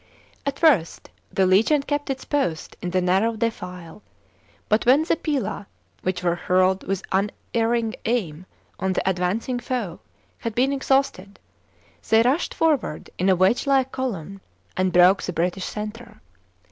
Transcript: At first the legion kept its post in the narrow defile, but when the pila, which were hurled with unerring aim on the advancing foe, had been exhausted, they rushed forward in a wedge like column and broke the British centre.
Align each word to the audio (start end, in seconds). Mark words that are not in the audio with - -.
At 0.47 0.57
first 0.57 1.11
the 1.31 1.45
legion 1.45 1.83
kept 1.83 2.09
its 2.09 2.25
post 2.25 2.75
in 2.81 2.89
the 2.89 3.01
narrow 3.01 3.35
defile, 3.35 4.01
but 4.67 4.83
when 4.87 5.03
the 5.03 5.15
pila, 5.15 5.67
which 6.01 6.23
were 6.23 6.33
hurled 6.33 6.81
with 6.87 7.03
unerring 7.11 7.93
aim 8.05 8.47
on 8.79 8.93
the 8.93 9.07
advancing 9.07 9.59
foe, 9.59 9.99
had 10.39 10.55
been 10.55 10.73
exhausted, 10.73 11.37
they 12.09 12.23
rushed 12.23 12.55
forward 12.55 13.11
in 13.19 13.29
a 13.29 13.35
wedge 13.35 13.67
like 13.67 13.91
column 13.91 14.41
and 14.75 14.91
broke 14.91 15.21
the 15.21 15.33
British 15.33 15.65
centre. 15.65 16.19